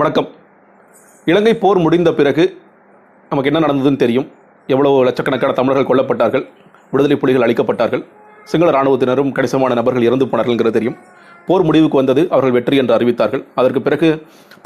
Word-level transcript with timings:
வணக்கம். 0.00 0.28
இலங்கை 1.30 1.52
போர் 1.62 1.78
முடிந்த 1.84 2.10
பிறகு 2.18 2.44
நமக்கு 3.30 3.48
என்ன 3.50 3.60
நடந்ததுன்னு 3.64 4.00
தெரியும். 4.02 4.26
எவ்வளோ 4.74 4.90
லட்சக்கணக்கான 5.06 5.54
தமிழர்கள் 5.58 5.88
கொல்லப்பட்டார்கள். 5.88 6.44
விடுதலை 6.92 7.16
புலிகள் 7.22 7.44
அழிக்கப்பட்டார்கள். 7.46 8.02
சிங்கள 8.50 8.68
இராணுவத்தினரும் 8.74 9.32
கணிசமான 9.38 9.76
நபர்கள் 9.80 10.06
இறந்து 10.08 10.28
போனார்கள்ங்கிறது 10.30 10.76
தெரியும். 10.78 10.96
போர் 11.48 11.66
முடிவுக்கு 11.68 12.00
வந்தது 12.00 12.24
அவர்கள் 12.34 12.54
வெற்றி 12.56 12.80
என்று 12.82 12.96
அறிவித்தார்கள். 12.98 13.42
அதற்கு 13.62 13.82
பிறகு 13.88 14.10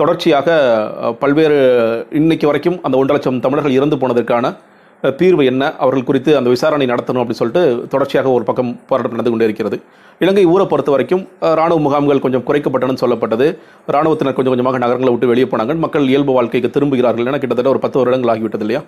தொடர்ச்சியாக 0.03 0.59
பல்வேறு 1.25 1.59
இன்னைக்கு 2.21 2.49
வரைக்கும் 2.51 2.79
அந்த 2.89 2.95
ஒன்றரை 3.01 3.17
லட்சம் 3.19 3.43
தமிழர்கள் 3.47 3.79
இறந்து 3.79 3.99
போனதற்கான 4.05 4.55
தீர்வு 5.23 5.45
என்ன? 5.53 5.63
அவர்கள் 5.85 6.09
குறித்து 6.11 6.33
அந்த 6.41 6.49
விசாரணை 6.57 6.89
நடத்தணும் 6.93 7.23
அப்படின்னு 7.23 7.43
சொல்லிட்டு 7.43 7.65
தொடர்ச்சியாக 7.95 8.31
ஒரு 8.37 8.47
பக்கம் 8.51 8.73
போராட்டம் 8.91 9.17
நடந்து 9.17 9.33
கொண்டே 9.33 9.49
இருக்கிறது. 9.51 9.79
இலங்கை 10.23 10.45
ஊரை 10.53 10.65
பொறுத்த 10.73 10.91
வரைக்கும் 10.95 11.23
ராணுவ 11.59 11.79
முகாம்கள் 11.87 12.23
கொஞ்சம் 12.25 12.45
குறைக்கப்பட்டனு 12.49 13.01
சொல்லப்பட்டது. 13.03 13.47
ராணுவத்தினர் 13.95 14.37
கொஞ்சம் 14.37 14.53
கொஞ்சமாக 14.53 14.81
நகரங்களை 14.85 15.13
விட்டு 15.15 15.31
வெளியே 15.33 15.47
போனாங்க. 15.53 15.75
மக்கள் 15.85 16.09
இயல்பு 16.13 16.33
வாழ்க்கைக்கு 16.39 16.71
திரும்புகிறார்கள் 16.77 17.29
என 17.31 17.39
கிட்டத்தட்ட 17.43 17.75
ஒரு 17.75 17.83
பத்து 17.85 17.99
வருடங்கள் 18.01 18.33
ஆகிவிட்டது 18.35 18.65
இல்லையா? 18.67 18.83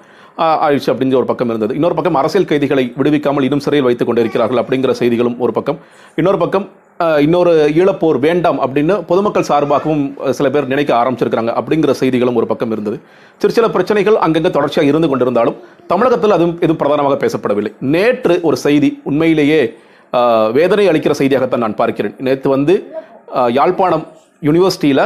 ஆயிடுச்சு 0.67 0.91
அப்படிங்கிற 0.95 1.19
ஒரு 1.23 1.31
பக்கம் 1.31 1.51
இருந்தது. 1.53 1.75
இன்னொரு 1.79 1.97
பக்கம் 2.01 2.19
அரசியல் 2.23 2.51
கைதிகளை 2.51 2.85
விடுவிக்காமல் 2.99 3.47
இன்னும் 3.49 3.65
சிறையில் 3.67 3.87
வைத்துக் 3.89 4.11
கொண்டிருக்கிறார்கள் 4.11 4.61
அப்படிங்கிற 4.63 4.95
செய்திகளும் 5.03 5.39
ஒரு 5.47 5.55
பக்கம். 5.59 5.81
இன்னொரு 6.23 6.41
பக்கம் 6.45 6.67
இன்னொரு 7.25 7.53
ஈழப்போர் 7.79 8.19
வேண்டாம் 8.27 8.59
அப்படின்னு 8.65 8.95
பொதுமக்கள் 9.09 9.47
சார்பாகவும் 9.49 10.05
சில 10.37 10.47
பேர் 10.53 10.71
நினைக்க 10.73 10.91
ஆரம்பிச்சிருக்கிறாங்க 11.01 11.53
அப்படிங்கிற 11.59 11.93
செய்திகளும் 12.01 12.39
ஒரு 12.41 12.47
பக்கம் 12.53 12.73
இருந்தது. 12.75 12.97
சிறு 13.41 13.57
சில 13.57 13.67
பிரச்சனைகள் 13.75 14.17
அங்கங்கே 14.27 14.53
தொடர்ச்சியாக 14.55 14.91
இருந்து 14.93 15.11
கொண்டிருந்தாலும் 15.11 15.59
தமிழகத்தில் 15.91 16.37
அதுவும் 16.37 16.57
எதுவும் 16.65 16.81
பிரதானமாக 16.83 17.19
பேசப்படவில்லை. 17.25 17.73
நேற்று 17.97 18.37
ஒரு 18.51 18.59
செய்தி 18.67 18.91
உண்மையிலேயே 19.11 19.61
வேதனை 20.57 20.87
அளிக்கிற 20.91 21.15
செய்தியாகத்தான் 21.21 21.65
நான் 21.67 21.79
பார்க்கிறேன். 21.83 22.17
நேற்று 22.27 22.49
வந்து 22.57 22.75
யாழ்ப்பாணம் 23.59 24.05
யூனிவர்சிட்டியில் 24.49 25.05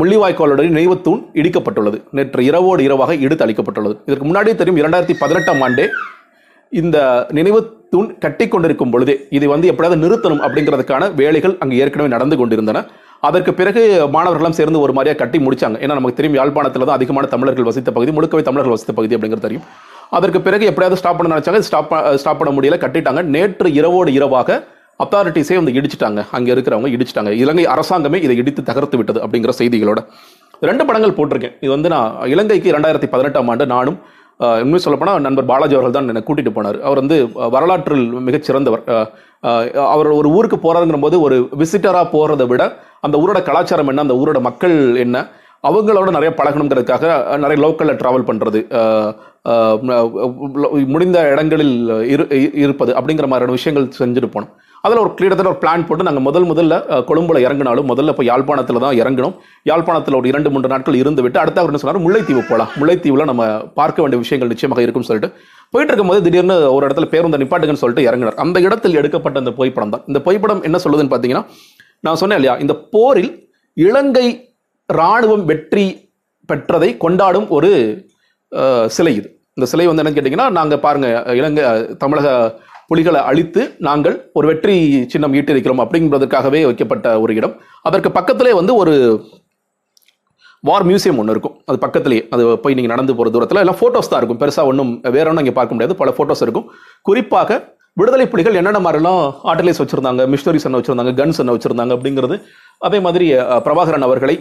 முள்ளிவாய்க்காலுடைய 0.00 0.68
நினைவுத்தூண் 0.76 1.22
இடிக்கப்பட்டுள்ளது. 1.40 1.98
நேற்று 2.16 2.42
இரவோடு 2.50 2.80
இரவாக 2.86 3.14
இடித்து 3.24 3.44
அளிக்கப்பட்டுள்ளது 3.46 3.96
இதற்கு 4.08 4.26
முன்னாடி 4.28 4.54
தெரியும் 4.60 4.80
இரண்டாயிரத்தி 4.82 5.16
பதினெட்டாம் 5.22 5.62
ஆண்டே 5.66 5.86
இந்த 6.80 6.98
நினைவுத்தூண் 7.36 8.08
கட்டி 8.24 8.46
கொண்டிருக்கும் 8.52 8.90
பொழுதே 8.94 9.14
இதை 9.36 9.46
வந்து 9.52 9.70
எப்படியாவது 9.72 10.02
நிறுத்தணும் 10.04 10.42
அப்படிங்கிறதுக்கான 10.46 11.04
வேலைகள் 11.20 11.54
அங்கு 11.62 11.78
ஏற்கனவே 11.82 12.08
நடந்து 12.14 12.36
கொண்டிருந்தன. 12.40 12.82
அதற்கு 13.28 13.52
பிறகு 13.60 13.82
மாணவர்களும் 14.16 14.56
சேர்ந்து 14.58 14.82
ஒரு 14.86 14.92
மாதிரியா 14.96 15.14
கட்டி 15.22 15.38
முடிச்சாங்க. 15.46 15.76
ஏன்னா 15.84 15.94
நமக்கு 15.98 16.18
தெரியும் 16.18 16.36
யாழ்ப்பாணத்தில் 16.38 16.86
தான் 16.88 16.98
அதிகமான 16.98 17.28
தமிழர்கள் 17.34 17.68
வசித்த 17.70 17.92
பகுதி 17.96 18.12
முழுக்கவே 18.18 18.42
தமிழர்கள் 18.48 18.74
வசித்த 18.74 18.94
பகுதி 18.98 19.16
அப்படிங்கிறது 19.16 19.46
தெரியும். 19.46 19.64
அதற்கு 20.16 20.40
பிறகு 20.46 20.64
எப்படியாவது 20.70 21.00
ஸ்டாப் 21.00 21.18
பண்ண 21.18 21.34
நினைச்சாங்க. 21.34 21.60
ஸ்டாப் 21.68 21.94
ஸ்டாப் 22.22 22.40
பண்ண 22.40 22.52
முடியல. 22.56 22.76
கட்டிட்டாங்க. 22.84 23.22
நேற்று 23.34 23.70
இரவோடு 23.78 24.12
இரவாக 24.18 24.58
அத்தாரிட்டிஸே 25.04 25.56
வந்து 25.60 25.74
இடிச்சிட்டாங்க. 25.78 26.20
அங்கே 26.36 26.52
இருக்கிறவங்க 26.54 26.90
இடிச்சிட்டாங்க. 26.96 27.32
இலங்கை 27.42 27.64
அரசாங்கமே 27.74 28.20
இதை 28.26 28.36
இடித்து 28.42 28.62
தகர்த்து 28.70 28.98
விட்டது 29.00 29.20
அப்படிங்கிற 29.24 29.52
செய்திகளோட. 29.60 30.00
ரெண்டு 30.68 30.84
படங்கள் 30.86 31.16
போட்டிருக்கேன். 31.18 31.56
இது 31.64 31.72
வந்து 31.74 31.90
நான் 31.94 32.14
இலங்கைக்கு 32.34 32.74
ரெண்டாயிரத்தி 32.76 33.08
பதினெட்டாம் 33.14 33.50
ஆண்டு 33.52 33.66
நானும் 33.74 33.98
இன்னும் 34.62 34.82
சொல்லப்போனால் 34.84 35.22
நண்பர் 35.26 35.46
பாலாஜி 35.50 35.74
அவர்கள் 35.76 35.94
தான் 35.94 36.10
என்னை 36.12 36.22
கூட்டிகிட்டு 36.26 36.56
போனார். 36.56 36.78
அவர் 36.88 37.00
வந்து 37.02 37.16
வரலாற்றில் 37.54 38.04
மிகச் 38.28 38.46
சிறந்தவர். 38.48 38.82
அவர் 39.92 40.08
ஒரு 40.18 40.28
ஊருக்கு 40.36 40.58
போகிறாருங்கிற 40.64 40.98
போது 41.04 41.16
ஒரு 41.26 41.36
விசிட்டராக 41.60 42.06
போகிறத 42.14 42.44
விட 42.52 42.62
அந்த 43.06 43.16
ஊரோட 43.22 43.40
கலாச்சாரம் 43.48 43.90
என்ன 43.92 44.04
அந்த 44.06 44.16
ஊரோட 44.20 44.38
மக்கள் 44.48 44.76
என்ன 45.04 45.16
அவங்களோட 45.64 46.08
நிறைய 46.16 46.30
பழகணுங்கிறதுக்காக 46.38 47.04
நிறைய 47.44 47.58
லோக்கலில் 47.64 47.98
ட்ராவல் 48.00 48.28
பண்ணுறது 48.28 48.60
முடிந்த 50.94 51.18
இடங்களில் 51.32 51.76
இரு 52.14 52.24
இருப்பது 52.62 52.92
அப்படிங்கிற 52.98 53.26
மாதிரியான 53.30 53.56
விஷயங்கள் 53.58 53.86
செஞ்சுட்டு 54.00 54.28
போனோம். 54.34 54.50
அதில் 54.86 55.00
ஒரு 55.02 55.10
கிட்டத்தட்ட 55.18 55.50
ஒரு 55.52 55.60
பிளான் 55.62 55.84
போட்டு 55.86 56.06
நாங்கள் 56.08 56.24
முதல் 56.26 56.46
முதல்ல 56.50 56.74
கொழும்புல 57.08 57.38
இறங்கினாலும் 57.46 57.88
முதல்ல 57.90 58.12
இப்போ 58.14 58.24
யாழ்ப்பாணத்தில் 58.28 58.80
தான் 58.84 58.98
இறங்கணும் 59.00 59.34
யாழ்ப்பாணத்தில் 59.70 60.16
ஒரு 60.18 60.28
இரண்டு 60.32 60.50
மூன்று 60.54 60.72
நாட்கள் 60.72 60.98
இருந்து 61.00 61.22
விட்டு 61.24 61.40
அடுத்த 61.42 61.60
அவர் 61.62 61.70
என்ன 61.72 61.80
சொன்னார் 61.82 62.02
முல்லைத்தீவு 62.04 62.42
போகலாம் 62.50 62.70
முல்லைத்தீவில் 62.80 63.28
நம்ம 63.30 63.46
பார்க்க 63.80 64.02
வேண்டிய 64.04 64.20
விஷயங்கள் 64.24 64.52
நிச்சயமாக 64.52 64.84
இருக்கும்னு 64.84 65.10
சொல்லிட்டு 65.10 65.30
போயிட்டு 65.74 65.92
இருக்கும்போது 65.92 66.22
திடீர்னு 66.26 66.56
ஒரு 66.76 66.84
இடத்துல 66.88 67.08
பேருந்து 67.14 67.40
நிப்பாட்டுங்கன்னு 67.42 67.82
சொல்லிட்டு 67.84 68.06
இறங்கினார். 68.08 68.38
அந்த 68.44 68.60
இடத்தில் 68.66 68.98
எடுக்கப்பட்ட 69.00 69.42
அந்த 69.42 69.54
புகைப்படம் 69.58 69.94
தான். 69.94 70.04
இந்த 70.10 70.20
புகைப்படம் 70.26 70.62
என்ன 70.70 70.80
சொல்லுதுன்னு 70.84 71.12
பார்த்தீங்கன்னா 71.14 71.44
நான் 72.06 72.20
சொன்னேன் 72.22 72.40
இல்லையா 72.40 72.56
இந்த 72.66 72.76
போரில் 72.96 73.32
இலங்கை 73.76 74.28
ராணுவம் 74.96 75.44
வெற்றி 75.50 75.86
பெற்றதை 76.50 76.88
கொண்டாடும் 77.04 77.48
ஒரு 77.56 77.70
சிலை 78.96 79.12
இது. 79.18 79.28
இந்த 79.56 79.66
சிலை 79.70 79.86
வந்து 79.88 80.02
என்னன்னு 80.02 80.18
கேட்டிங்கன்னா 80.18 80.46
நாங்கள் 80.58 80.82
பாருங்கள் 80.84 81.36
இலங்கை 81.38 81.64
தமிழக 82.02 82.28
புலிகளை 82.90 83.20
அழித்து 83.30 83.62
நாங்கள் 83.88 84.16
ஒரு 84.38 84.46
வெற்றி 84.50 84.76
சின்னம் 85.12 85.34
ஈட்டிருக்கிறோம் 85.38 85.82
அப்படிங்கிறதுக்காகவே 85.84 86.60
வைக்கப்பட்ட 86.68 87.06
ஒரு 87.24 87.32
இடம். 87.38 87.54
அதற்கு 87.88 88.10
பக்கத்திலே 88.18 88.52
வந்து 88.60 88.74
ஒரு 88.82 88.94
வார் 90.68 90.86
மியூசியம் 90.90 91.18
ஒன்று 91.22 91.34
இருக்கும். 91.34 91.56
அது 91.68 91.78
பக்கத்துலேயே 91.82 92.22
அது 92.34 92.44
போய் 92.62 92.76
நீங்கள் 92.78 92.94
நடந்து 92.94 93.16
போகிற 93.18 93.32
தூரத்தில். 93.34 93.62
எல்லாம் 93.64 93.80
ஃபோட்டோஸ் 93.80 94.10
தான் 94.12 94.20
இருக்கும். 94.20 94.40
பெருசாக 94.42 94.70
ஒன்றும் 94.70 94.92
வேற 95.16 95.26
ஒன்றும் 95.30 95.44
இங்கே 95.44 95.56
பார்க்க 95.58 95.76
முடியாது. 95.76 95.96
பல 96.00 96.14
ஃபோட்டோஸ் 96.16 96.44
இருக்கும். 96.46 96.66
குறிப்பாக 97.08 97.60
விடுதலை 97.98 98.24
புலிகள் 98.32 98.58
என்னென்ன 98.60 98.80
மாதிரிலாம் 98.84 99.20
ஆர்டிலைஸ் 99.50 99.80
வச்சுருந்தாங்க 99.82 100.24
மிஷினரிஸ் 100.32 100.66
என்ன 100.68 100.78
வச்சுருந்தாங்க 100.80 101.12
கன்ஸ் 101.20 101.40
என்ன 101.42 101.54
வச்சுருந்தாங்க 101.54 101.92
அப்படிங்கிறது 101.96 102.36
அதே 102.88 102.98
மாதிரி 103.06 103.26
பிரபாகரன் 103.66 104.06
அவர்களை 104.08 104.34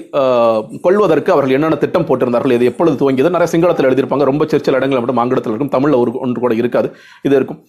கொள்வதற்கு 0.85 1.31
அவர்கள் 1.35 1.56
என்னென்ன 1.57 1.79
திட்டம் 1.84 2.07
போட்டிருந்தார்கள் 2.09 2.56
இது 2.57 2.69
எப்பொழுது 2.72 2.96
துவங்கியது 3.01 3.34
நிறைய 3.35 3.50
சிங்களத்தில் 3.53 3.88
எழுதியிருப்பாங்க 3.90 4.28
ரொம்ப 4.31 4.46
சிற்சில 4.53 4.79
இடங்கள் 4.81 5.01
மட்டும் 5.03 5.22
ஆங்கிலத்தில் 5.23 5.51
இருக்கும் 5.53 5.73
தமிழில் 5.78 6.01
ஒரு 6.03 6.13
ஒன்று 6.25 6.44
கூட 6.46 6.53
இருக்காது 6.62 6.90
இது 7.28 7.35
இருக்கும். 7.40 7.59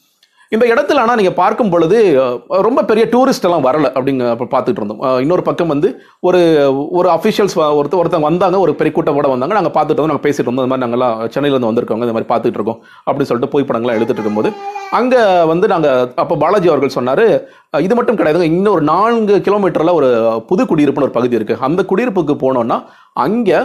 இந்த 0.54 0.64
இடத்துல 0.72 1.00
ஆனால் 1.02 1.18
நீங்கள் 1.20 1.36
பார்க்கும் 1.40 1.70
பொழுது 1.72 1.96
ரொம்ப 2.66 2.80
பெரிய 2.90 3.04
டூரிஸ்ட் 3.14 3.46
எல்லாம் 3.48 3.64
வரல 3.66 3.86
அப்படிங்க 3.96 4.24
அப்போ 4.34 4.46
பார்த்துட்டு 4.54 4.80
இருந்தோம். 4.80 5.02
இன்னொரு 5.24 5.42
பக்கம் 5.48 5.72
வந்து 5.72 5.88
ஒரு 6.28 6.40
ஒரு 6.98 7.08
அஃபிஷியல்ஸ் 7.16 7.56
ஒருத்த 7.78 7.98
ஒருத்தவங்க 8.00 8.28
வந்தாங்க 8.28 8.58
ஒரு 8.64 8.72
பெரிய 8.78 8.92
கூட்டமோட 8.96 9.28
வந்தாங்க. 9.32 9.56
நாங்கள் 9.58 9.74
பார்த்துட்டு 9.74 9.98
இருந்தோம் 9.98 10.12
நாங்கள் 10.12 10.26
பேசிட்டு 10.28 10.48
இருந்தோம். 10.48 10.64
இந்த 10.66 10.72
மாதிரி 10.74 10.84
நாங்கள்லாம் 10.86 11.18
சென்னையிலேருந்து 11.34 11.70
வந்திருக்கோங்க 11.70 12.06
இந்த 12.06 12.16
மாதிரி 12.16 12.30
பார்த்துட்டு 12.32 12.58
இருக்கோம் 12.60 12.80
அப்படின்னு 13.06 13.30
சொல்லிட்டு 13.30 13.52
புகைப்படங்கள்லாம் 13.54 13.98
எடுத்துட்டு 13.98 14.20
இருக்கும்போது 14.20 14.52
அங்கே 14.98 15.22
வந்து 15.52 15.66
நாங்கள் 15.74 16.12
அப்போ 16.22 16.34
பாலாஜி 16.44 16.68
அவர்கள் 16.72 16.96
சொன்னார் 16.98 17.24
இது 17.86 17.94
மட்டும் 17.98 18.18
கிடையாதுங்க 18.20 18.50
இன்னொரு 18.54 18.84
நான்கு 18.92 19.36
கிலோமீட்டரில் 19.48 19.96
ஒரு 19.98 20.08
புது 20.50 20.64
குடியிருப்புன்னு 20.70 21.08
ஒரு 21.08 21.18
பகுதி 21.18 21.38
இருக்குது 21.38 21.62
அந்த 21.68 21.82
குடியிருப்புக்கு 21.90 22.36
போனோம்னா 22.44 22.78
அங்கே 23.26 23.60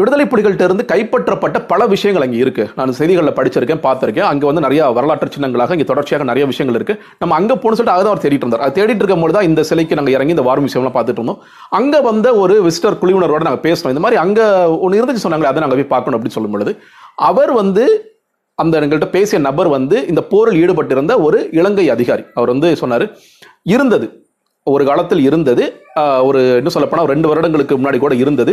விடுதலை 0.00 0.24
புலிகள்கிட்ட 0.32 0.66
இருந்து 0.68 0.84
கைப்பற்றப்பட்ட 0.90 1.58
பல 1.70 1.80
விஷயங்கள் 1.92 2.24
அங்கே 2.26 2.38
இருக்கு. 2.44 2.64
நான் 2.78 2.92
செய்திகளில் 2.98 3.34
படிச்சிருக்கேன் 3.38 3.82
பார்த்துருக்கேன். 3.86 4.26
அங்கே 4.32 4.46
வந்து 4.50 4.62
நிறைய 4.66 4.80
வரலாற்று 4.98 5.32
சின்னங்களாக 5.36 5.76
இங்கே 5.76 5.86
தொடர்ச்சியாக 5.90 6.26
நிறைய 6.30 6.44
விஷயங்கள் 6.50 6.78
இருக்கு. 6.78 6.94
நம்ம 7.22 7.34
அங்கே 7.38 7.54
போகணும்னு 7.54 7.78
சொல்லிட்டு 7.80 7.96
அதை 7.96 8.10
அவர் 8.12 8.22
தேடிட்டு 8.24 8.44
இருந்தார். 8.46 8.64
அது 8.66 8.76
தேடிட்டு 8.78 9.02
இருக்கும்போது 9.04 9.34
தான் 9.38 9.48
இந்த 9.50 9.64
சிலைக்கு 9.70 9.98
நாங்கள் 10.00 10.16
இறங்கி 10.16 10.34
இந்த 10.36 10.44
வார் 10.48 10.62
விஷயம்லாம் 10.66 10.96
பார்த்துட்டு 10.98 11.22
இருந்தோம். 11.22 11.40
அங்கே 11.78 12.00
வந்த 12.10 12.28
ஒரு 12.42 12.56
விசிட்டர் 12.68 13.00
குழுவினரோட 13.02 13.42
நாங்கள் 13.48 13.64
பேசணும் 13.66 13.94
இந்த 13.94 14.04
மாதிரி 14.06 14.20
அங்கே 14.24 14.46
ஒன்று 14.84 15.00
இருந்துச்சு 15.00 15.24
சொன்னாங்களே 15.26 15.50
அதை 15.52 15.62
நாங்கள் 15.64 15.80
போய் 15.80 15.92
பார்க்கணும் 15.94 16.18
அப்படின்னு 16.18 16.38
சொல்லும்பொழுது 16.38 16.74
அவர் 17.30 17.52
வந்து 17.62 17.86
அந்த 18.62 18.74
எங்கள்கிட்ட 18.84 19.10
பேசிய 19.18 19.38
நபர் 19.48 19.68
வந்து 19.76 19.96
இந்த 20.12 20.20
போரில் 20.30 20.60
ஈடுபட்டிருந்த 20.62 21.14
ஒரு 21.26 21.38
இலங்கை 21.58 21.84
அதிகாரி. 21.96 22.24
அவர் 22.38 22.50
வந்து 22.54 22.68
சொன்னார் 22.80 23.04
இருந்தது. 23.74 24.06
ஒரு 24.66 24.82
காலத்தில் 24.88 25.22
இருந்தது. 25.28 25.64
ஒரு 26.28 26.40
என்ன 26.60 26.70
சொல்லப்போனால் 26.74 27.08
ரெண்டு 27.12 27.28
வருடங்களுக்கு 27.30 27.76
முன்னாடி 27.78 27.98
கூட 28.04 28.14
இருந்தது. 28.24 28.52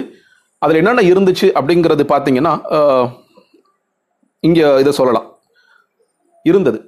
அதில் 0.65 0.79
என்னென்ன 0.81 1.05
இருந்துச்சு 1.11 1.47
அப்படிங்கிறது 1.59 2.03
பார்த்தீங்கன்னா 2.11 2.53
இங்கே 4.47 4.65
இதை 4.83 4.91
சொல்லலாம். 4.99 5.27
இருந்தது. 6.51 6.79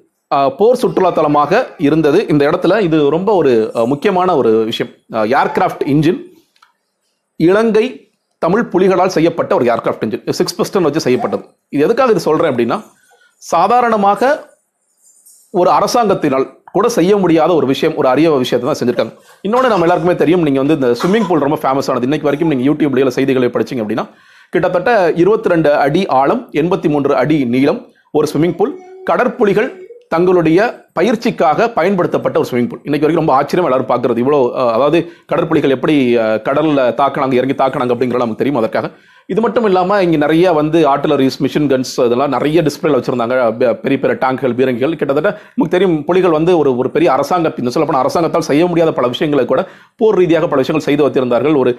போர் 0.60 0.80
சுற்றுலாத்தலமாக 0.82 1.60
இருந்தது. 1.88 2.20
இந்த 2.32 2.44
இடத்துல 2.50 2.80
இது 2.88 2.98
ரொம்ப 3.16 3.30
ஒரு 3.42 3.52
முக்கியமான 3.92 4.36
ஒரு 4.40 4.52
விஷயம். 4.70 4.92
Aircraft 5.42 5.86
engine. 5.94 6.20
இலங்கை 7.48 7.86
தமிழ் 8.46 8.66
புலிகளால் 8.74 9.16
செய்யப்பட்ட 9.16 9.52
ஒரு 9.58 9.66
ஏர்கிராஃப்ட் 9.74 10.04
இன்ஜின். 10.06 10.24
சிக்ஸ் 10.40 10.58
பிஸ்டன் 10.60 10.88
வச்சு 10.88 11.06
செய்யப்பட்டது. 11.06 11.44
இது 11.76 11.86
எதுக்காக 11.88 12.14
இது 12.16 12.28
சொல்கிறேன் 12.28 12.52
அப்படின்னா 12.54 12.78
சாதாரணமாக 13.52 14.32
ஒரு 15.60 15.70
அரசாங்கத்தினால் 15.78 16.48
கூட 16.78 16.88
செய்ய 16.98 17.14
முடியாத 17.24 17.52
ஒரு 17.60 17.68
விஷயம் 17.74 17.98
ஒரு 18.02 18.10
அரிய 18.14 18.36
விஷயத்தை 18.46 18.68
தான் 18.70 18.80
செஞ்சிருக்காங்க. 18.82 19.14
இன்னொன்று 19.48 19.74
நம்ம 19.74 19.86
எல்லாருக்குமே 19.88 20.18
தெரியும் 20.24 20.46
நீங்கள் 20.50 20.64
வந்து 20.64 20.78
இந்த 20.80 20.90
ஸ்விம்மிங் 21.02 21.28
பூல் 21.30 21.46
ரொம்ப 21.48 21.60
ஃபேமஸ் 21.64 21.90
ஆனது. 21.92 22.08
இன்னைக்கு 22.10 22.30
வரைக்கும் 22.30 22.52
நீங்கள் 22.54 22.70
யூடியூப்ல 22.70 23.16
செய்திகளை 23.18 23.50
படிச்சீங்க 23.58 23.84
அப்படின்னா 23.86 24.08
கிட்டத்தட்ட 24.54 24.92
இருபத்தி 25.22 25.50
ரெண்டு 25.54 25.70
அடி 25.86 26.02
ஆழம் 26.22 26.44
எண்பத்தி 26.62 26.90
மூன்று 26.94 27.14
அடி 27.24 27.38
நீளம் 27.56 27.82
ஒரு 28.18 28.28
ஸ்விம்மிங் 28.32 28.56
பூல் 28.60 28.74
கடற்புலிகள் 29.10 29.70
தங்களுடைய 30.14 30.60
பயிற்சிக்காக 30.98 31.66
பயன்படுத்தப்பட்ட 31.78 32.36
ஒரு 32.42 32.48
ஸ்விமிங் 32.50 32.70
பூல் 32.72 32.84
இன்னைக்கு 32.88 33.06
வரைக்கும் 33.06 33.24
ரொம்ப 33.24 33.34
ஆச்சரியம் 33.40 33.68
எல்லாரும் 33.70 33.90
பார்க்குறது. 33.90 34.20
இவ்வளோ 34.24 34.40
அதாவது 34.76 35.00
கடற்புலிகள் 35.32 35.74
எப்படி 35.78 35.96
கடலில் 36.48 36.48
கடல்ல 36.48 36.86
தாக்கினாங்க 37.00 37.36
இறங்கி 37.40 37.56
தாக்கினாங்க 37.62 37.94
அப்படிங்கிறது 37.96 38.26
நமக்கு 38.26 38.42
தெரியும் 38.42 38.60
அதற்காக. 38.62 38.90
இது 39.32 39.40
மட்டும் 39.44 39.66
இல்லாமல் 39.70 40.02
இங்கே 40.06 40.18
நிறைய 40.24 40.52
வந்து 40.58 40.80
ஆர்டிலரிஸ் 40.92 41.38
மிஷின் 41.46 41.68
கன்ஸ் 41.72 41.94
இதெல்லாம் 42.06 42.34
நிறைய 42.36 42.62
டிஸ்பிளேல 42.68 42.98
வச்சுருந்தாங்க. 43.00 43.36
பெரிய 43.84 43.98
பெரிய 44.04 44.16
டேங்குகள் 44.22 44.56
பீரங்கிகள் 44.60 44.94
கிட்டத்தட்ட 45.00 45.32
நமக்கு 45.56 45.74
தெரியும் 45.74 45.98
புலிகள் 46.10 46.36
வந்து 46.38 46.52
ஒரு 46.60 46.72
ஒரு 46.82 46.90
பெரிய 46.96 47.10
அரசாங்கத்தின் 47.16 47.74
சொல்லப்போனால் 47.76 48.04
அரசாங்கத்தால் 48.06 48.48
செய்ய 48.50 48.66
முடியாத 48.72 48.92
பல 49.00 49.08
விஷயங்களை 49.14 49.46
கூட 49.52 49.62
போர் 50.02 50.18
ரீதியாக 50.20 50.48
பல 50.52 50.60
விஷயங்கள் 50.64 50.88
செய்து 50.88 51.06
வைத்திருந்தார்கள். 51.06 51.58
ஒரு 51.62 51.72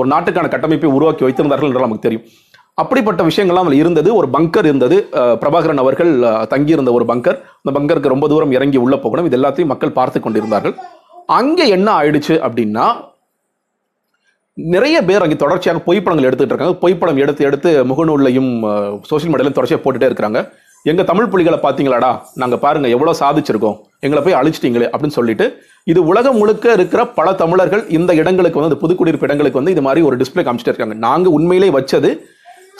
ஒரு 0.00 0.08
நாட்டுக்கான 0.14 0.50
கட்டமைப்பை 0.54 0.90
உருவாக்கி 0.98 1.24
வைத்திருந்தார்கள் 1.26 1.70
என்று 1.70 1.86
நமக்கு 1.86 2.06
தெரியும். 2.06 2.24
அப்படிப்பட்ட 2.82 3.22
விஷயங்கள்லாம் 3.28 3.68
அதில் 3.68 3.82
இருந்தது. 3.82 4.10
ஒரு 4.20 4.28
பங்கர் 4.36 4.68
இருந்தது. 4.70 4.96
பிரபாகரன் 5.42 5.82
அவர்கள் 5.84 6.12
தங்கியிருந்த 6.54 6.92
ஒரு 6.98 7.06
பங்கர் 7.12 7.38
அந்த 7.60 7.72
பங்கருக்கு 7.78 8.14
ரொம்ப 8.14 8.28
தூரம் 8.32 8.56
இறங்கி 8.58 8.80
உள்ளே 8.86 8.98
போகணும். 9.04 9.28
இது 9.30 9.38
எல்லாத்தையும் 9.40 9.72
மக்கள் 9.74 9.96
பார்த்து 10.00 10.20
கொண்டிருந்தார்கள். 10.26 10.74
அங்கே 11.38 11.64
என்ன 11.76 11.88
ஆயிடுச்சு 12.00 12.34
அப்படின்னா 12.46 12.86
நிறைய 14.74 14.96
பேர் 15.08 15.24
அங்கே 15.24 15.36
தொடர்ச்சியாக 15.42 15.80
பொய்ப்படங்கள் 15.88 16.26
எடுத்துட்டு 16.28 16.52
இருக்காங்க. 16.52 16.76
பொய்ப்படம் 16.84 17.20
எடுத்து 17.24 17.42
எடுத்து 17.48 17.70
முகநூல்லையும் 17.90 18.50
சோஷியல் 19.10 19.30
மீடியாலையும் 19.32 19.58
தொடர்ச்சியாக 19.58 19.82
போட்டுட்டே 19.84 20.08
இருக்கிறாங்க. 20.10 20.40
எங்க 20.90 21.02
தமிழ் 21.10 21.28
புலிகளை 21.32 21.58
பாத்தீங்களாடா 21.64 22.10
நாங்க 22.40 22.56
பாருங்க 22.64 22.88
எவ்வளவு 22.94 23.20
சாதிச்சிருக்கோம். 23.20 23.76
எங்களை 24.06 24.20
போய் 24.24 24.38
அழிச்சிட்டீங்களே 24.40 24.88
அப்படின்னு 24.92 25.18
சொல்லிட்டு 25.18 25.46
இது 25.92 26.00
உலகம் 26.10 26.38
முழுக்க 26.40 26.72
இருக்கிற 26.78 27.02
பல 27.18 27.28
தமிழர்கள் 27.42 27.82
இந்த 27.98 28.10
இடங்களுக்கு 28.20 28.60
வந்து 28.62 28.80
புதுக்குடியிருப்பு 28.82 29.28
இடங்களுக்கு 29.28 29.60
வந்து 29.60 29.74
இது 29.76 29.84
மாதிரி 29.86 30.02
ஒரு 30.08 30.16
டிஸ்பிளே 30.22 30.44
காமிச்சிட்டு 30.46 30.72
இருக்காங்க. 30.74 30.96
நாங்க 31.06 31.28
உண்மையிலே 31.36 31.70
வச்சது 31.78 32.10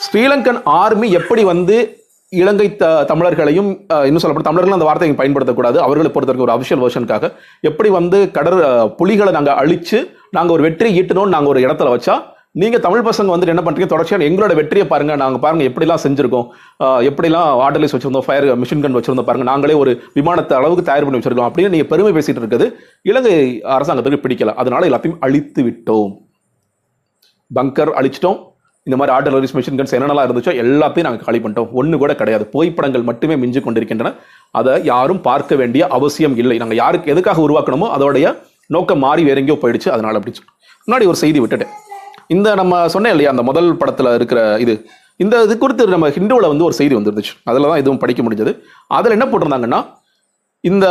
ஸ்ரீலங்கன் 0.05 0.61
ஆர்மி 0.81 1.07
எப்படி 1.19 1.43
வந்து 1.53 1.77
இலங்கை 2.37 2.65
த 2.81 2.87
தமிழர்களையும் 3.09 3.69
இன்னும் 4.07 4.21
சொல்லப்படும் 4.23 4.47
தமிழர்கள் 4.47 4.75
அந்த 4.75 4.87
வார்த்தையை 4.87 5.13
பயன்படுத்தக்கூடாது. 5.19 5.77
அவர்களை 5.85 6.09
பொறுத்தவரைக்கும் 6.15 6.47
ஒரு 6.47 6.55
அஃபிஷியல் 6.55 6.81
வெர்ஷனுக்காக 6.83 7.27
எப்படி 7.69 7.89
வந்து 7.99 8.17
கடற் 8.35 8.59
புலிகளை 8.99 9.31
நாங்கள் 9.37 9.57
அழிச்சு 9.61 9.99
நாங்கள் 10.37 10.55
ஒரு 10.55 10.63
வெற்றி 10.65 10.89
ஈட்டணும்னு 10.99 11.33
நாங்கள் 11.35 11.51
ஒரு 11.53 11.61
இடத்துல 11.65 11.93
வச்சா 11.93 12.15
நீங்கள் 12.61 12.83
தமிழ் 12.85 13.07
பசங்க 13.07 13.33
வந்து 13.33 13.51
என்ன 13.53 13.63
பண்ணுறீங்க 13.65 13.89
தொடர்ச்சியாக 13.93 14.27
எங்களோட 14.27 14.53
வெற்றியை 14.59 14.85
பாருங்கள் 14.91 15.19
நாங்கள் 15.23 15.41
பாருங்கள் 15.43 15.69
எப்படிலாம் 15.69 16.03
செஞ்சுருக்கோம். 16.05 16.47
எப்படிலாம் 17.09 17.49
ஆர்டர்லைஸ் 17.65 17.95
வச்சுருந்தோம் 17.95 18.25
ஃபயர் 18.27 18.47
மிஷின் 18.61 18.83
கன் 18.83 18.97
வச்சுருந்தோம் 18.97 19.27
பாருங்கள் 19.29 19.49
நாங்களே 19.51 19.75
ஒரு 19.81 19.91
விமானத்தை 20.19 20.55
அளவுக்கு 20.59 20.87
தயார் 20.89 21.05
பண்ணி 21.07 21.19
வச்சுருக்கோம் 21.19 21.49
அப்படின்னு 21.49 21.73
நீங்கள் 21.75 21.91
பெருமை 21.91 22.13
பேசிட்டு 22.17 22.43
இருக்குது. 22.43 22.67
இலங்கை 23.11 23.35
அரசாங்கத்துக்கு 23.77 24.23
பிடிக்கல. 24.25 24.55
அதனால 24.63 24.87
எல்லாத்தையும் 24.89 25.19
அழித்து 25.27 25.63
விட்டோம். 25.69 26.13
பங்கர் 27.51 27.93
அழிச்சிட்டோம். 28.01 28.39
இந்த 28.89 28.97
மாதிரி 28.99 29.13
ஆர்டலரிஸ் 29.15 29.55
மிஷின் 29.55 29.79
கன்ஸ் 29.79 29.95
என்னென்னலாம் 29.95 30.27
இருந்துச்சோ 30.27 30.53
எல்லாத்தையும் 30.65 31.07
நாங்கள் 31.07 31.25
காலி 31.25 31.39
பண்ணிட்டோம். 31.41 31.71
ஒன்று 31.79 31.95
கூட 32.03 32.11
கிடையாது. 32.21 32.45
புகைப்படங்கள் 32.53 33.03
மட்டுமே 33.09 33.35
மிஞ்சு 33.41 33.59
கொண்டிருக்கின்றன. 33.65 34.11
அதை 34.59 34.73
யாரும் 34.91 35.21
பார்க்க 35.27 35.61
வேண்டிய 35.61 35.83
அவசியம் 35.97 36.37
இல்லை. 36.43 36.55
நாங்கள் 36.61 36.79
யாருக்கு 36.83 37.11
எதுக்காக 37.13 37.41
உருவாக்கணுமோ 37.47 37.89
அதோடைய 37.97 38.27
நோக்கம் 38.75 39.03
மாறி 39.05 39.21
வேற 39.27 39.39
எங்கேயோ 39.41 39.57
போயிடுச்சு. 39.63 39.89
அதனால் 39.95 40.17
அப்படின்னு 40.19 40.39
சொல்லி 40.39 40.53
முன்னாடி 40.85 41.05
ஒரு 41.11 41.19
செய்தி 41.23 41.39
விட்டுட்டேன் 41.43 41.73
இந்த 42.35 42.47
நம்ம 42.61 42.73
சொன்னேன் 42.93 43.13
இல்லையா 43.15 43.31
அந்த 43.33 43.43
முதல் 43.49 43.69
படத்தில் 43.81 44.09
இருக்கிற 44.17 44.39
இது. 44.63 44.73
இந்த 45.23 45.35
இது 45.45 45.55
குறித்து 45.63 45.93
நம்ம 45.95 46.09
ஹிந்துவில் 46.17 46.51
வந்து 46.51 46.65
ஒரு 46.67 46.75
செய்தி 46.79 46.93
வந்துருந்துச்சு. 46.97 47.33
அதில் 47.49 47.69
தான் 47.71 47.81
இதுவும் 47.83 48.01
படிக்க 48.03 48.21
முடிஞ்சது. 48.25 48.51
அதில் 48.97 49.15
என்ன 49.17 49.27
போட்டிருந்தாங்கன்னா 49.31 49.81
இந்த 50.71 50.85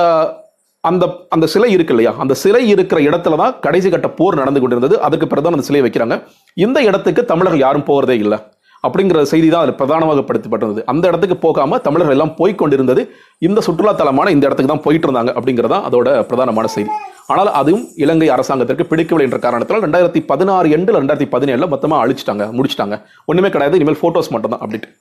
அந்த 0.84 1.04
அந்த 1.34 1.46
சிலை 1.52 1.70
இருக்கு 1.76 1.92
இல்லையா? 1.94 2.12
அந்த 2.22 2.34
சிலை 2.42 2.60
இருக்கிற 2.74 2.98
இடத்துல 3.08 3.38
தான் 3.40 3.54
கடைசி 3.64 3.88
கட்ட 3.94 4.08
போர் 4.18 4.40
நடந்து 4.40 4.60
கொண்டிருந்தது. 4.62 4.94
அதுக்கு 5.06 5.26
பிறகு 5.30 5.50
அந்த 5.56 5.66
சிலையை 5.68 5.84
வைக்கிறாங்க. 5.86 6.16
இந்த 6.64 6.78
இடத்துக்கு 6.88 7.22
தமிழர்கள் 7.32 7.64
யாரும் 7.66 7.88
போகிறதே 7.90 8.16
இல்லை. 8.24 8.38
அப்படிங்கிற 8.86 9.20
செய்தி 9.30 9.48
தான் 9.52 9.62
அதில் 9.64 9.78
பிரதானமாக 9.78 10.22
படுத்தப்பட்டிருந்தது. 10.26 10.82
அந்த 10.92 11.04
இடத்துக்கு 11.10 11.36
போகாமல் 11.44 11.80
தமிழர்கள் 11.86 12.14
எல்லாம் 12.16 12.34
போய்கொண்டிருந்தது 12.40 13.02
இந்த 13.46 13.60
சுற்றுலா 13.66 13.92
தலமான 14.00 14.30
இந்த 14.34 14.44
இடத்துக்கு 14.48 14.72
தான் 14.72 14.84
போயிட்டு 14.84 15.06
இருந்தாங்க 15.08 15.32
அப்படிங்கிறதா 15.38 15.78
அதோட 15.88 16.08
பிரதானமான 16.30 16.68
செய்தி. 16.74 16.90
ஆனால் 17.32 17.50
அதுவும் 17.60 17.84
இலங்கை 18.04 18.28
அரசாங்கத்திற்கு 18.34 18.86
பிடிக்கவில்லை 18.90 19.26
என்ற 19.28 19.38
காரணத்தால் 19.46 19.82
ரெண்டாயிரத்தி 19.86 20.20
பதினாறு 20.30 20.68
எண்டு 20.76 20.96
ரெண்டாயிரத்தி 20.98 21.28
பதினேழில் 21.34 21.70
மொத்தமாக 21.74 22.04
அழிச்சிட்டாங்க 22.04 22.46
முடிச்சிட்டாங்க. 22.58 22.96
ஒன்றுமே 23.30 23.50
கிடையாது 23.56 23.78
இனிமேல் 23.80 24.00
ஃபோட்டோஸ் 24.02 24.32
மட்டும் 24.36 24.54
தான் 24.54 24.62
அப்படின்ட்டு 24.64 24.92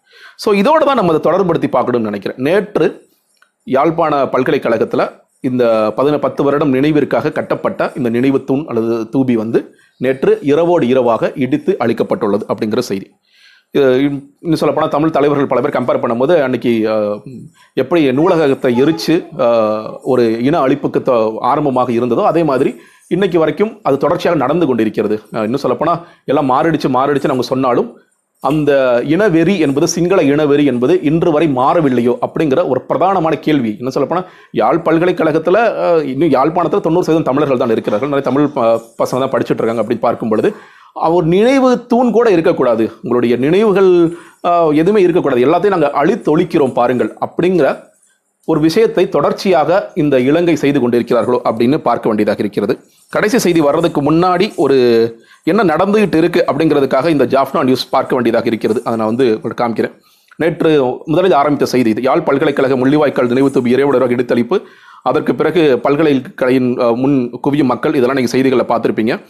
ஸோ 0.46 0.50
இதோட 0.62 0.82
தான் 0.90 1.00
நம்ம 1.02 1.14
அதை 1.16 1.22
தொடர்படுத்தி 1.30 1.70
பார்க்கணும்னு 1.78 2.12
நினைக்கிறேன். 2.12 2.42
நேற்று 2.48 2.88
யாழ்ப்பாண 3.68 4.20
பல்கலைக்கழகத்தில் 4.34 5.06
இந்த 5.44 5.64
பதின 5.98 6.16
பத்து 6.18 6.44
வருடம் 6.44 6.70
நினைவிற்காக 6.70 7.32
கட்டப்பட்ட 7.32 7.92
இந்த 7.96 8.10
நினைவு 8.10 8.44
தூண் 8.44 8.64
அல்லது 8.68 8.96
தூபி 9.14 9.34
வந்து 9.34 9.60
நேற்று 10.02 10.32
இரவோடு 10.44 10.88
இரவாக 10.88 11.32
இடித்து 11.36 11.78
அளிக்கப்பட்டுள்ளது 11.80 12.44
அப்படிங்கிற 12.48 12.80
செய்தி. 12.88 13.08
இன்னும் 14.00 14.60
சொல்லப்போனால் 14.60 14.90
தமிழ் 14.90 15.10
தலைவர்கள் 15.10 15.48
பல 15.48 15.62
பேர் 15.62 15.76
கம்பேர் 15.76 16.02
பண்ணும்போது 16.04 16.34
அன்னைக்கு 16.42 16.72
எப்படி 17.78 18.12
நூலகத்தை 18.12 18.72
எரித்து 18.78 19.16
ஒரு 20.06 20.24
இன 20.42 20.60
அழிப்புக்கு 20.60 21.02
த- 21.02 21.18
ஆரம்பமாக 21.44 21.92
இருந்ததோ 21.92 22.24
அதே 22.24 22.44
மாதிரி 22.44 22.72
இன்னைக்கு 23.08 23.40
வரைக்கும் 23.40 23.72
அது 23.84 23.98
தொடர்ச்சியாக 23.98 24.38
நடந்து 24.38 24.66
கொண்டிருக்கிறது. 24.66 25.16
இன்னும் 25.44 25.64
சொல்லப்போனால் 25.64 26.00
எல்லாம் 26.26 26.50
மாறிடுச்சு 26.52 26.90
மாறிடுச்சு 26.94 27.26
நம்ம 27.26 27.46
சொன்னாலும் 27.48 27.90
அந்த 28.40 29.02
இனவெறி 29.04 29.60
என்பது 29.60 29.88
சிங்கள 29.88 30.22
இனவெறி 30.22 30.66
என்பது 30.66 31.02
இன்று 31.02 31.32
வரை 31.32 31.48
மாறவில்லையோ 31.56 32.18
அப்படிங்கிற 32.26 32.68
ஒரு 32.68 32.82
பிரதானமான 32.90 33.40
கேள்வி. 33.40 33.76
என்ன 33.78 33.90
சொல்லப்போனால் 33.90 34.30
யாழ் 34.52 34.80
பல்கலைக்கழகத்தில் 34.80 36.06
இன்னும் 36.06 36.30
யாழ்ப்பாணத்தில் 36.30 36.82
தொண்ணூறு 36.82 37.06
சதவீதம் 37.06 37.24
தமிழர்கள் 37.24 37.58
தான் 37.58 37.70
இருக்கிறார்கள். 37.70 38.10
நிறைய 38.10 38.32
தமிழ் 38.32 38.48
ப- 38.48 39.06
பசங்க 39.06 39.20
தான் 39.20 39.32
படிச்சுட்டு 39.32 39.62
இருக்காங்க 39.62 39.84
அப்படின்னு 39.84 40.00
பார்க்கும் 40.00 40.30
பொழுது 40.30 40.54
அவர் 40.94 41.26
நினைவு 41.26 41.86
தூண் 41.86 42.12
கூட 42.12 42.30
இருக்கக்கூடாது. 42.30 42.92
உங்களுடைய 43.02 43.36
நினைவுகள் 43.36 43.92
எதுவுமே 44.72 45.02
இருக்கக்கூடாது. 45.02 45.46
எல்லாத்தையும் 45.46 45.78
நாங்கள் 45.78 45.96
அழித்தொழிக்கிறோம் 46.02 46.74
பாருங்கள் 46.74 47.18
அப்படிங்கிற 47.26 47.84
ஒரு 48.46 48.60
விஷயத்தை 48.60 49.10
தொடர்ச்சியாக 49.10 49.92
இந்த 49.96 50.20
இலங்கை 50.20 50.56
செய்து 50.56 50.80
கொண்டிருக்கிறார்களோ 50.80 51.40
அப்படின்னு 51.50 51.78
பார்க்க 51.78 52.08
வேண்டியதாக 52.08 52.40
இருக்கிறது. 52.40 52.80
கடைசி 53.10 53.38
செய்தி 53.38 53.60
வர்றதுக்கு 53.60 54.02
முன்னாடி 54.12 54.56
ஒரு 54.56 54.78
என்ன 55.44 55.64
நடந்துகிட்டு 55.64 56.16
இருக்கு 56.16 56.44
அப்படிங்கிறதுக்காக 56.48 57.08
இந்த 57.08 57.26
ஜாஃப்னா 57.26 57.64
நியூஸ் 57.64 57.90
பார்க்க 57.90 58.14
வேண்டியதாக 58.14 58.48
இருக்கிறது. 58.48 58.82
அதை 58.84 58.98
நான் 58.98 59.08
வந்து 59.08 59.40
உங்களுக்கு 59.42 59.64
காமிக்கிறேன். 59.64 59.94
நேற்று 60.36 60.98
முதலில் 61.06 61.32
ஆரம்பித்த 61.32 61.66
செய்தி 61.66 61.90
இது 61.90 62.02
யாழ் 62.02 62.22
பல்கலைக்கழக 62.22 62.76
முள்ளிவாய்க்கால் 62.76 63.28
நினைவு 63.28 63.50
தூபி 63.50 63.74
இறைவுடராக 63.74 64.12
இடித்தளிப்பு 64.16 64.62
அதற்கு 65.04 65.36
பிறகு 65.36 65.80
பல்கலைக்கழகின் 65.84 66.96
முன் 66.96 67.40
குவியும் 67.42 67.70
மக்கள் 67.72 67.96
இதெல்லாம் 67.96 68.16
நீங்கள் 68.16 68.34
செய்திகளை 68.34 68.66
பார்த்துருப்பீங்க. 68.66 69.22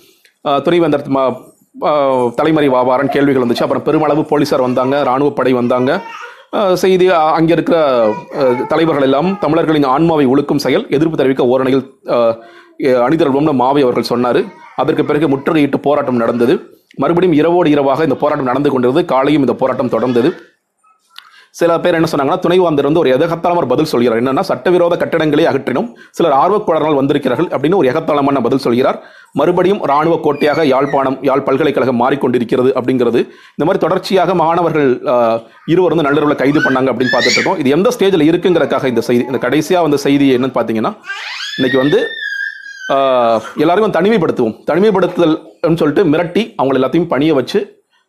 துணைவேந்தர் 0.62 1.08
ம- 1.08 2.32
தலைமறை 2.36 2.70
வாபாரன் 2.70 3.10
கேள்விகள் 3.10 3.44
வந்துச்சு. 3.44 3.62
அப்புறம் 3.62 3.84
பெருமளவு 3.84 4.26
போலீசார் 4.26 4.62
வந்தாங்க 4.62 5.00
இராணுவ 5.00 5.32
படை 5.32 5.54
வந்தாங்க. 5.54 6.02
செய்தி 6.74 7.08
அங்கே 7.10 7.54
இருக்கிற 7.54 7.78
தலைவர்கள் 8.68 9.04
எல்லாம் 9.04 9.40
தமிழர்களின் 9.40 9.84
ஆன்மாவை 9.84 10.28
ஒழுக்கும் 10.28 10.64
செயல் 10.66 10.86
எதிர்ப்பு 10.90 11.18
தெரிவிக்க 11.18 11.46
ஓரணையில் 11.46 12.02
அணிதிரள்வோம்னு 13.06 13.54
மாவை 13.64 13.84
அவர்கள் 13.86 14.12
சொன்னார். 14.12 14.42
அதற்கு 14.82 15.06
பிறகு 15.10 15.28
முற்றுகையிட்டு 15.34 15.80
போராட்டம் 15.88 16.22
நடந்தது. 16.24 16.56
மறுபடியும் 17.04 17.38
இரவோடு 17.40 17.70
இரவாக 17.76 18.06
இந்த 18.10 18.18
போராட்டம் 18.22 18.52
நடந்து 18.52 18.70
கொண்டிருந்தது. 18.74 19.10
காலையும் 19.14 19.44
இந்த 19.46 19.56
போராட்டம் 19.64 19.96
தொடர்ந்தது. 19.96 20.32
சில 21.60 21.76
பேர் 21.84 21.96
என்ன 21.98 22.08
சொன்னாங்கன்னா 22.10 22.42
துணைவாந்தர் 22.44 22.88
வந்து 22.88 23.02
ஒரு 23.02 23.10
எதகத்தாளம் 23.14 23.60
ஒரு 23.62 23.68
பதில் 23.72 23.90
சொல்கிறார். 23.92 24.20
என்னன்னா 24.22 24.44
சட்டவிரோத 24.50 24.96
கட்டடங்களை 25.04 25.46
அகற்றினோம். 25.52 25.88
சிலர் 26.18 26.36
ஆர்வக்கோளர்கள் 26.42 26.98
வந்திருக்கிறார்கள் 27.00 27.50
அப்படின்னு 27.54 27.80
ஒரு 27.80 27.88
எகத்தாளமான 27.92 28.42
பதில் 28.48 28.62
சொல்கிறார். 28.66 28.98
மறுபடியும் 29.40 29.82
இராணுவ 29.86 30.18
கோட்டையாக 30.26 30.66
யாழ்ப்பாணம் 30.74 31.18
யாழ் 31.30 31.44
பல்கலைக்கழகம் 31.48 32.00
மாறிக்கொண்டிருக்கிறது 32.04 32.72
அப்படிங்கிறது. 32.78 33.22
இந்த 33.56 33.66
மாதிரி 33.68 33.82
தொடர்ச்சியாக 33.86 34.36
மாணவர்கள் 34.44 34.92
இருவர் 35.74 35.96
வந்து 35.96 36.08
நள்ளிரவில் 36.10 36.42
கைது 36.44 36.62
பண்ணாங்க 36.68 36.92
அப்படின்னு 36.94 37.16
பார்த்துட்டு 37.16 37.40
இருக்கோம். 37.40 37.60
இது 37.64 37.76
எந்த 37.78 37.92
ஸ்டேஜில் 37.98 38.28
இருக்குங்கிறக்காக 38.30 38.88
இந்த 38.94 39.04
செய்தி 39.10 39.26
இந்த 39.32 39.42
கடைசியாக 39.48 39.86
வந்த 39.88 40.00
செய்தி 40.08 40.28
என்னன்னு 40.38 40.58
பார்த்தீங்கன்னா 40.60 40.94
இன்னைக்கு 41.60 41.80
வந்து 41.84 42.02
எல்லாருக்கும் 43.62 43.96
தனிமைப்படுத்துவோம். 43.98 44.56
தனிமைப்படுத்துதல்னு 44.70 45.80
சொல்லிட்டு 45.82 46.04
மிரட்டி 46.14 46.44
அவங்க 46.60 46.80
எல்லாத்தையும் 46.80 47.10
பணிய 47.14 47.32
வச்சு 47.40 47.60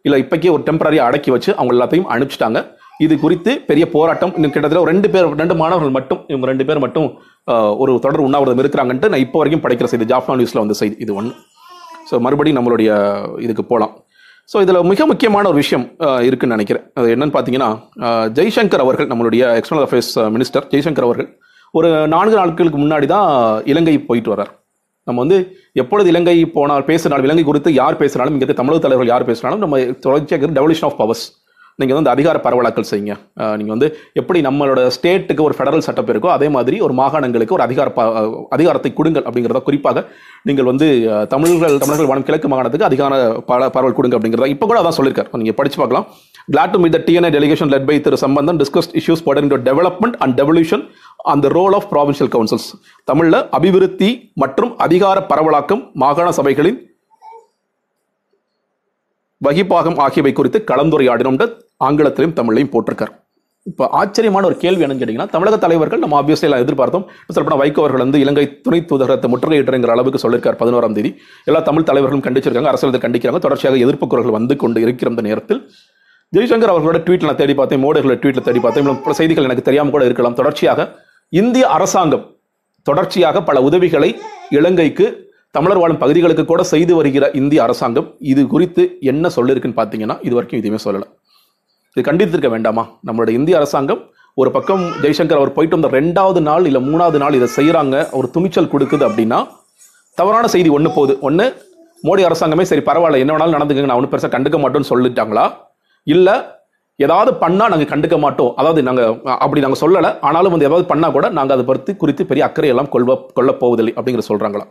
இல்லை 0.06 0.18
இப்போக்கே 0.24 0.50
ஒரு 0.56 0.62
டெம்பரரியாக 0.68 1.08
அடக்கி 1.10 1.30
வச்சு 1.34 1.50
அவங்க 1.58 1.72
எல்லாத்தையும் 1.76 2.08
அனுப்பிச்சிட்டாங்க. 2.14 2.58
இது 3.04 3.14
குறித்து 3.24 3.52
பெரிய 3.68 3.84
போராட்டம். 3.94 4.32
இன்னும் 4.36 4.52
கிட்டத்தட்ட 4.54 4.82
ஒரு 4.84 4.90
ரெண்டு 4.92 5.08
பேர் 5.14 5.26
ரெண்டு 5.40 5.54
மாணவர்கள் 5.62 5.96
மட்டும் 5.96 6.20
இவங்க 6.32 6.46
ரெண்டு 6.50 6.64
பேர் 6.68 6.82
மட்டும் 6.84 7.08
ஒரு 7.82 7.92
தொடர் 8.04 8.24
உண்ணாவிரதம் 8.26 8.62
இருக்கிறாங்கன்ட்டு 8.64 9.10
நான் 9.12 9.24
இப்போ 9.26 9.38
வரைக்கும் 9.40 9.64
படிக்கிற 9.64 9.88
செய்தி 9.92 10.06
ஜாஃப்னா 10.12 10.36
நியூஸில் 10.40 10.62
வந்து 10.64 10.76
செய்தி 10.80 10.96
இது 11.04 11.12
ஒன்று 11.20 11.34
ஸோ 12.10 12.20
மறுபடியும் 12.26 12.58
நம்மளுடைய 12.58 12.90
இதுக்கு 13.46 13.64
போகலாம் 13.72 13.94
ஸோ 14.52 14.62
இதில் 14.64 14.80
மிக 14.92 15.06
முக்கியமான 15.10 15.46
ஒரு 15.52 15.58
விஷயம் 15.62 15.84
இருக்குன்னு 16.28 16.56
நினைக்கிறேன். 16.56 16.84
அது 16.98 17.08
என்னன்னு 17.14 17.34
பார்த்தீங்கன்னா 17.36 17.70
ஜெய்சங்கர் 18.38 18.84
அவர்கள் 18.84 19.10
நம்மளுடைய 19.12 19.42
எக்ஸ்டர்னல் 19.58 19.86
அஃபேர்ஸ் 19.88 20.12
மினிஸ்டர் 20.36 20.66
ஜெய்சங்கர் 20.72 21.06
அவர்கள் 21.08 21.28
ஒரு 21.78 21.88
நான்கு 22.14 22.36
நாட்களுக்கு 22.40 22.78
முன்னாடி 22.84 23.06
தான் 23.14 23.28
இலங்கை 23.72 23.96
போயிட்டு 24.10 24.32
வர்றார். 24.34 24.52
நம்ம 25.08 25.18
வந்து 25.24 25.40
எப்பொழுது 25.82 26.10
இலங்கை 26.14 26.38
போனால் 26.56 26.88
பேசினாலும் 26.92 27.28
இலங்கை 27.28 27.44
குறித்து 27.50 27.72
யார் 27.80 28.00
பேசினாலும் 28.04 28.36
இங்கே 28.38 28.58
தமிழக 28.62 28.80
தலைவர்கள் 28.86 29.12
யார் 29.14 29.28
பேசினாலும் 29.32 29.62
நம்ம 29.66 29.84
தொடர்ச்சியாக 30.06 30.54
டெவல்யூஷன் 30.60 30.88
ஆஃப் 30.90 30.98
பவர்ஸ் 31.02 31.26
நீங்கள் 31.80 31.96
வந்து 31.98 32.10
அதிகார 32.12 32.36
பரவலாக்கல் 32.44 32.88
செய்யுங்க. 32.90 33.14
நீங்கள் 33.58 33.74
வந்து 33.74 33.88
எப்படி 34.20 34.38
நம்மளோட 34.46 34.80
ஸ்டேட்டுக்கு 34.94 35.44
ஒரு 35.48 35.54
ஃபெடரல் 35.56 35.84
சட்டம் 35.86 36.08
இருக்கோ 36.12 36.30
அதே 36.36 36.48
மாதிரி 36.54 36.76
ஒரு 36.86 36.94
மாகாணங்களுக்கு 37.00 37.54
ஒரு 37.56 37.64
அதிகார 37.66 37.88
அதிகாரத்தை 38.56 38.90
கொடுங்கள் 39.00 39.26
அப்படிங்கிறத 39.28 39.60
குறிப்பாக 39.68 40.02
நீங்கள் 40.50 40.68
வந்து 40.70 40.86
தமிழர்கள் 41.34 41.76
தமிழர்கள் 41.82 42.10
வனம் 42.12 42.26
கிழக்கு 42.28 42.50
மாகாணத்துக்கு 42.52 42.88
அதிகார 42.88 43.20
பரவல் 43.76 43.96
கொடுங்க 43.98 44.18
அப்படிங்கிறத 44.18 44.48
இப்போ 44.54 44.68
கூட 44.70 44.80
அதான் 44.82 44.98
சொல்லியிருக்காரு. 44.98 45.30
நீங்கள் 45.42 45.58
படித்து 45.60 45.80
பார்க்கலாம். 45.82 46.08
Glad 46.54 46.72
to 46.72 46.78
meet 46.82 46.92
the 46.96 47.00
TNA 47.06 47.30
delegation 47.34 47.68
led 47.72 47.84
by 47.88 47.96
Thiru 48.04 48.16
Sampanthan 48.22 48.58
discussed 48.62 48.92
issues 48.98 49.20
pertaining 49.26 49.50
to 49.54 49.58
development 49.68 50.14
and 50.22 50.30
devolution 50.40 50.80
on 51.30 51.42
the 51.44 51.50
role 51.56 51.74
of 51.78 51.82
provincial 51.92 52.28
councils. 52.36 52.64
அபிவிருத்தி 53.56 54.10
மற்றும் 54.42 54.72
அதிகார 54.84 55.26
பரவலாக்கம் 55.32 55.82
மாகாண 56.02 56.28
சபைகளின் 56.38 56.78
வகிப்பாகம் 59.46 59.98
ஆகியவை 60.04 60.32
குறித்து 60.38 60.60
கலந்துரையாடினோம் 60.70 61.38
ஆங்கிலத்திலையும் 61.86 62.36
தமிழையும் 62.38 62.72
போட்டிருக்கார் 62.74 63.12
இப்போ 63.70 63.84
ஆச்சரியமான 64.00 64.46
ஒரு 64.48 64.56
கேள்வி 64.62 64.82
என்னன்னு 64.84 65.00
கேட்டிங்கன்னா 65.00 65.28
தமிழக 65.34 65.56
தலைவர்கள் 65.64 66.02
நம்ம 66.02 66.16
ஆப்வியஸ்லி 66.20 66.46
எல்லாம் 66.48 66.62
எதிர்பார்த்தோம். 66.64 67.04
சொல்லப்போனால் 67.34 67.62
வைகோ 67.62 67.80
அவர்கள் 67.82 68.02
வந்து 68.04 68.20
இலங்கை 68.24 68.44
துணை 68.66 68.80
தூதரகத்தை 68.90 69.28
முற்றுகையிட்டுங்கிற 69.32 69.94
அளவுக்கு 69.96 70.22
சொல்லியிருக்கார் 70.24 70.58
பதினோராம் 70.62 70.96
தேதி. 70.98 71.10
எல்லா 71.50 71.60
தமிழ் 71.68 71.88
தலைவர்களும் 71.90 72.24
கண்டிச்சிருக்காங்க 72.26 72.70
அரசியல் 72.72 73.04
கண்டிக்கிறாங்க. 73.04 73.40
தொடர்ச்சியாக 73.46 73.82
எதிர்ப்பு 73.84 74.08
குரல்கள் 74.14 74.36
வந்து 74.38 74.56
கொண்டு 74.64 74.80
இருக்கிற 74.86 75.10
அந்த 75.14 75.24
நேரத்தில் 75.28 75.60
ஜெய்சங்கர் 76.36 76.70
அவர்களோட 76.72 76.98
ட்வீட்ல 77.04 77.28
நான் 77.28 77.38
தேடி 77.40 77.54
பார்த்தேன் 77.58 77.80
மோடிகளோட 77.84 78.16
ட்வீட்ல 78.22 78.40
தேடி 78.48 78.60
பார்த்தேன். 78.64 78.88
பல 79.04 79.12
செய்திகள் 79.18 79.46
எனக்கு 79.48 79.64
தெரியாமல் 79.68 79.94
கூட 79.94 80.02
இருக்கலாம். 80.08 80.34
தொடர்ச்சியாக 80.40 80.80
இந்திய 81.40 81.64
அரசாங்கம் 81.76 82.24
தொடர்ச்சியாக 82.88 83.40
பல 83.48 83.60
உதவிகளை 83.68 84.10
இலங்கைக்கு 84.56 85.06
தமிழர் 85.56 85.80
வாழும் 85.82 86.00
பகுதிகளுக்கு 86.02 86.44
கூட 86.50 86.62
செய்து 86.72 86.92
வருகிற 86.98 87.24
இந்திய 87.40 87.60
அரசாங்கம் 87.66 88.08
இது 88.32 88.42
குறித்து 88.54 88.82
என்ன 89.12 89.30
சொல்லிருக்குன்னு 89.36 89.78
பார்த்தீங்கன்னா 89.80 90.16
இது 90.26 90.34
வரைக்கும் 90.36 90.60
எதுவுமே 90.60 90.80
சொல்லலை. 90.84 91.06
இது 91.94 92.02
கண்டித்திருக்க 92.08 92.50
வேண்டாமா? 92.54 92.84
நம்மளுடைய 93.08 93.34
இந்திய 93.40 93.56
அரசாங்கம் 93.60 94.02
ஒரு 94.40 94.50
பக்கம் 94.56 94.84
ஜெய்சங்கர் 95.04 95.40
அவர் 95.40 95.54
போயிட்டு 95.56 95.76
வந்த 95.78 95.90
ரெண்டாவது 95.98 96.40
நாள் 96.48 96.66
இல்லை 96.70 96.82
மூணாவது 96.88 97.18
நாள் 97.22 97.36
இதை 97.38 97.48
செய்கிறாங்க 97.58 97.96
ஒரு 98.18 98.28
துணிச்சல் 98.34 98.70
கொடுக்குது 98.74 99.06
அப்படின்னா 99.08 99.38
தவறான 100.18 100.46
செய்தி 100.54 100.70
ஒன்று 100.76 100.92
போகுது. 100.98 101.16
ஒன்று 101.28 101.46
மோடி 102.08 102.22
அரசாங்கமே 102.28 102.66
சரி 102.72 102.84
பரவாயில்ல 102.90 103.22
என்ன 103.24 103.32
வேணாலும் 103.34 103.56
நடந்துக்கங்க 103.58 103.90
நான் 103.90 104.00
ஒன்றும் 104.00 104.14
பெருசாக 104.14 104.32
கண்டுக்க 104.36 104.58
மாட்டோம்னு 104.64 104.90
சொல்லிட்டாங்களா? 104.92 105.46
இல்லை 106.06 106.36
ஏதாவது 106.98 107.30
பண்ணால் 107.42 107.70
நாங்கள் 107.72 107.90
கண்டுக்க 107.92 108.16
மாட்டோம். 108.24 108.52
அதாவது 108.60 108.80
நாங்கள் 108.88 109.10
அப்படி 109.44 109.60
நாங்கள் 109.64 109.82
சொல்லலை. 109.82 110.10
ஆனாலும் 110.28 110.54
வந்து 110.54 110.68
ஏதாவது 110.68 110.86
பண்ணால் 110.92 111.14
கூட 111.16 111.26
நாங்கள் 111.38 111.56
அதை 111.56 111.64
பற்றி 111.70 111.92
குறித்து 112.02 112.22
பெரிய 112.30 112.44
அக்கறை 112.46 112.70
எல்லாம் 112.74 112.92
கொள்வ 112.94 113.16
கொள்ளப் 113.38 113.60
போவதில்லை 113.62 113.94
அப்படிங்கிற 113.96 114.24
சொல்கிறாங்களா 114.30 114.66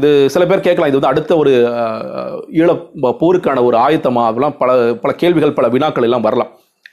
இது 0.00 0.08
சில 0.32 0.44
பேர் 0.48 0.64
கேட்கலாம் 0.64 0.90
இது 0.90 0.98
வந்து 0.98 1.10
அடுத்த 1.10 1.36
ஒரு 1.42 1.52
ஈழ 2.60 2.70
போருக்கான 3.20 3.62
ஒரு 3.68 3.76
ஆயத்தமாக 3.84 4.30
அதெல்லாம் 4.30 4.56
பல 4.62 4.70
பல 5.04 5.10
கேள்விகள் 5.22 5.54
பல 5.58 5.68
வினாக்கள் 5.74 6.06
எல்லாம் 6.08 6.26
வரலாம். 6.26 6.50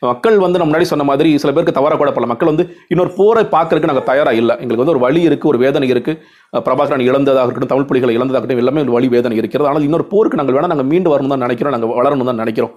மக்கள் 0.10 0.38
வந்து 0.44 0.60
நம்ம 0.60 0.70
முன்னாடி 0.70 0.88
சொன்ன 0.92 1.04
மாதிரி 1.10 1.30
சில 1.42 1.52
பேருக்கு 1.56 1.76
தவறாக 1.80 1.98
கூட 2.02 2.12
பல 2.16 2.26
மக்கள் 2.32 2.50
வந்து 2.52 2.64
இன்னொரு 2.94 3.12
போரை 3.20 3.44
பார்க்கறதுக்கு 3.56 3.92
நாங்கள் 3.92 4.08
தயாராக 4.12 4.40
இல்லை. 4.42 4.56
எங்களுக்கு 4.64 4.84
வந்து 4.84 4.96
ஒரு 4.96 5.04
வழி 5.06 5.22
இருக்குது 5.28 5.52
ஒரு 5.52 5.60
வேதனை 5.64 5.88
இருக்குது 5.94 6.62
பிரபாகரன் 6.68 7.06
இழந்ததாக 7.10 7.46
இருக்கட்டும் 7.48 7.74
தமிழ் 7.74 7.90
புலிகளை 7.92 8.16
இழந்ததாக 8.18 8.40
இருக்கட்டும் 8.40 8.64
எல்லாமே 8.66 8.84
ஒரு 8.86 8.96
வழி 8.98 9.10
வேதனை 9.16 9.38
இருக்கிறது. 9.42 9.70
ஆனால் 9.72 9.88
இன்னொரு 9.90 10.08
போருக்கு 10.14 10.40
நாங்கள் 10.42 10.58
வேணால் 10.58 10.74
நாங்கள் 10.76 10.90
மீண்டு 10.94 11.14
வரணும் 11.16 11.36
தான் 11.36 11.46
நினைக்கிறோம் 11.48 11.76
நாங்கள் 11.78 11.94
வளரணும் 12.00 12.32
தான் 12.32 12.42
நினைக்கிறோம். 12.44 12.74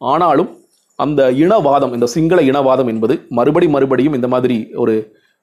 ஆனாலும் 0.00 0.50
அந்த 0.98 1.30
இனவாதம் 1.32 1.92
இந்த 1.92 2.06
சிங்கள 2.06 2.40
இனவாதம் 2.42 2.88
என்பது 2.88 3.14
மறுபடி 3.28 3.68
மறுபடியும் 3.68 4.16
இந்த 4.18 4.28
மாதிரி 4.28 4.56
ஒரு 4.74 4.94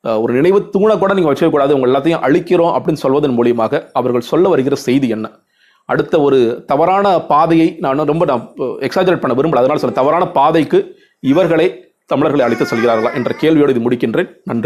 ஒரு 0.04 0.34
நினைவு 0.34 0.60
தூணை 0.70 0.98
கூட 0.98 1.14
நீங்கள் 1.14 1.34
வச்சுக்கக்கூடாது 1.34 1.76
உங்கள் 1.76 1.90
எல்லாத்தையும் 1.92 2.24
அழிக்கிறோம் 2.28 2.74
அப்படின்னு 2.76 3.04
சொல்வதன் 3.06 3.38
மூலியமாக 3.38 3.82
அவர்கள் 3.94 4.30
சொல்ல 4.32 4.50
வருகிற 4.50 4.76
செய்தி 4.76 5.08
என்ன? 5.10 5.28
அடுத்த 5.86 6.16
ஒரு 6.22 6.40
தவறான 6.68 7.08
பாதையை 7.32 7.68
நான் 7.80 8.10
ரொம்ப 8.12 8.26
நான் 8.26 8.44
எக்ஸாஜரேட் 8.88 9.24
பண்ண 9.24 9.36
விரும்பல. 9.36 9.62
அதனால் 9.64 9.82
சொல்ல 9.84 9.96
தவறான 9.96 10.26
பாதைக்கு 10.40 10.80
இவர்களே 11.20 11.68
தமிழர்களை 12.06 12.44
அழைத்து 12.46 12.66
செல்கிறார்களா 12.66 13.10
என்ற 13.14 13.32
கேள்வியோடு 13.42 13.70
இது 13.70 13.82
முடிக்கின்றேன். 13.86 14.30
நன்றி. 14.44 14.66